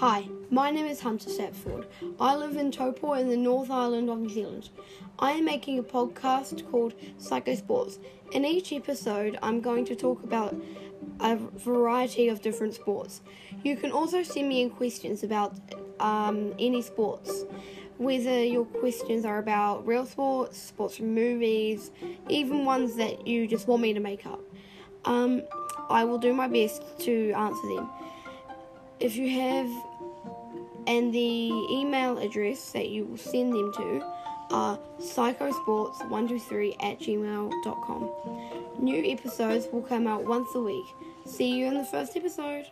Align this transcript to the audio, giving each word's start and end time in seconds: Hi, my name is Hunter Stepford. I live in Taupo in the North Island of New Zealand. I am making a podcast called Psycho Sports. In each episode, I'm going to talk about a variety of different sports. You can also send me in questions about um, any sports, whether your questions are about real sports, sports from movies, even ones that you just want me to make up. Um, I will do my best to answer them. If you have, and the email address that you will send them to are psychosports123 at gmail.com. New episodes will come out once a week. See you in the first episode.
Hi, 0.00 0.28
my 0.48 0.70
name 0.70 0.86
is 0.86 1.00
Hunter 1.00 1.28
Stepford. 1.28 1.84
I 2.20 2.36
live 2.36 2.56
in 2.56 2.70
Taupo 2.70 3.14
in 3.14 3.28
the 3.28 3.36
North 3.36 3.68
Island 3.68 4.08
of 4.08 4.20
New 4.20 4.28
Zealand. 4.28 4.70
I 5.18 5.32
am 5.32 5.44
making 5.44 5.80
a 5.80 5.82
podcast 5.82 6.70
called 6.70 6.94
Psycho 7.18 7.56
Sports. 7.56 7.98
In 8.30 8.44
each 8.44 8.72
episode, 8.72 9.40
I'm 9.42 9.60
going 9.60 9.84
to 9.86 9.96
talk 9.96 10.22
about 10.22 10.54
a 11.18 11.34
variety 11.34 12.28
of 12.28 12.40
different 12.40 12.74
sports. 12.74 13.22
You 13.64 13.76
can 13.76 13.90
also 13.90 14.22
send 14.22 14.48
me 14.48 14.62
in 14.62 14.70
questions 14.70 15.24
about 15.24 15.56
um, 15.98 16.54
any 16.60 16.80
sports, 16.80 17.44
whether 17.96 18.44
your 18.44 18.66
questions 18.66 19.24
are 19.24 19.38
about 19.38 19.84
real 19.84 20.06
sports, 20.06 20.58
sports 20.58 20.98
from 20.98 21.12
movies, 21.12 21.90
even 22.28 22.64
ones 22.64 22.94
that 22.94 23.26
you 23.26 23.48
just 23.48 23.66
want 23.66 23.82
me 23.82 23.94
to 23.94 24.00
make 24.00 24.26
up. 24.26 24.42
Um, 25.04 25.42
I 25.90 26.04
will 26.04 26.18
do 26.18 26.32
my 26.32 26.46
best 26.46 26.84
to 27.00 27.32
answer 27.32 27.74
them. 27.74 27.90
If 29.00 29.16
you 29.16 29.28
have, 29.30 29.70
and 30.86 31.12
the 31.14 31.50
email 31.70 32.18
address 32.18 32.72
that 32.72 32.88
you 32.88 33.04
will 33.04 33.16
send 33.16 33.52
them 33.52 33.72
to 33.74 34.02
are 34.50 34.78
psychosports123 35.00 36.82
at 36.82 36.98
gmail.com. 36.98 38.10
New 38.78 39.12
episodes 39.12 39.68
will 39.72 39.82
come 39.82 40.06
out 40.06 40.24
once 40.24 40.48
a 40.54 40.60
week. 40.60 40.86
See 41.26 41.58
you 41.58 41.66
in 41.66 41.74
the 41.74 41.84
first 41.84 42.16
episode. 42.16 42.66